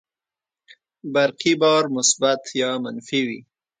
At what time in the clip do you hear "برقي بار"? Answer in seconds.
1.13-1.83